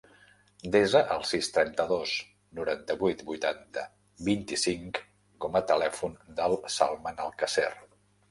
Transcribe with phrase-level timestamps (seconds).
[0.75, 2.13] Desa el sis, trenta-dos,
[2.59, 3.83] noranta-vuit, vuitanta,
[4.31, 5.01] vint-i-cinc
[5.45, 7.71] com a telèfon del Salman Alcacer.